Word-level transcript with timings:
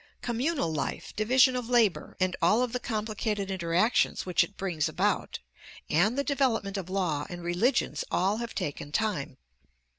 Communal 0.23 0.73
life, 0.73 1.15
division 1.15 1.55
of 1.55 1.69
labor 1.69 2.17
and 2.19 2.35
all 2.41 2.63
of 2.63 2.73
the 2.73 2.79
complicated 2.79 3.51
interactions 3.51 4.25
which 4.25 4.43
it 4.43 4.57
brings 4.57 4.89
about, 4.89 5.37
and 5.91 6.17
the 6.17 6.23
development 6.23 6.75
of 6.75 6.89
law 6.89 7.27
and 7.29 7.43
religions 7.43 8.03
all 8.11 8.37
have 8.37 8.55
taken 8.55 8.91
time. 8.91 9.37